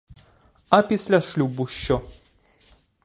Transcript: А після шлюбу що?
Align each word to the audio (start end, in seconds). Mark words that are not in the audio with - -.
А 0.69 0.81
після 0.81 1.21
шлюбу 1.21 1.67
що? 1.67 2.01